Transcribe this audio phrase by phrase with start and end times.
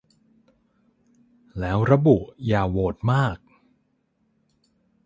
[1.59, 2.17] แล้วระบุ
[2.47, 3.37] 'อย่าโหวตมาก